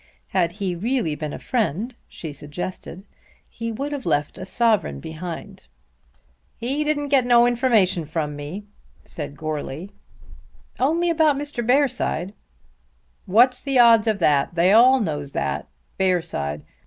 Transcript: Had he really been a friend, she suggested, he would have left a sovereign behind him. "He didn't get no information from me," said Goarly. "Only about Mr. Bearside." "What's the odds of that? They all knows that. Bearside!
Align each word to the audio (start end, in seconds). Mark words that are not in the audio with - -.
Had 0.29 0.53
he 0.53 0.73
really 0.73 1.13
been 1.13 1.31
a 1.31 1.37
friend, 1.37 1.93
she 2.07 2.33
suggested, 2.33 3.05
he 3.47 3.71
would 3.71 3.91
have 3.91 4.03
left 4.03 4.39
a 4.39 4.45
sovereign 4.45 4.99
behind 4.99 5.59
him. 5.59 5.67
"He 6.57 6.83
didn't 6.83 7.09
get 7.09 7.23
no 7.23 7.45
information 7.45 8.05
from 8.05 8.35
me," 8.35 8.65
said 9.03 9.37
Goarly. 9.37 9.91
"Only 10.79 11.11
about 11.11 11.37
Mr. 11.37 11.63
Bearside." 11.63 12.33
"What's 13.27 13.61
the 13.61 13.77
odds 13.77 14.07
of 14.07 14.17
that? 14.17 14.55
They 14.55 14.71
all 14.71 14.99
knows 15.01 15.33
that. 15.33 15.67
Bearside! 15.99 16.63